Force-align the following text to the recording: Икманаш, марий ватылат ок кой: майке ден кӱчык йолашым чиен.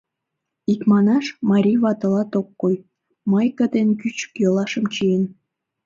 Икманаш, 0.71 1.25
марий 1.49 1.79
ватылат 1.83 2.31
ок 2.39 2.47
кой: 2.61 2.75
майке 3.31 3.65
ден 3.75 3.89
кӱчык 3.99 4.33
йолашым 4.43 4.85
чиен. 4.93 5.23